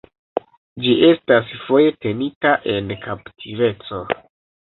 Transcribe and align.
Ĝi 0.85 0.93
estas 1.09 1.51
foje 1.65 1.91
tenita 2.05 2.55
en 2.73 2.89
kaptiveco. 3.05 4.01